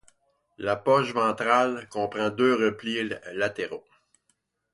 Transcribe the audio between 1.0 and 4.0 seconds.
ventrale comprend deux replis latéraux.